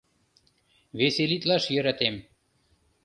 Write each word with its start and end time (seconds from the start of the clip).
Веселитлаш 0.99 1.63
йӧратем. 1.73 2.15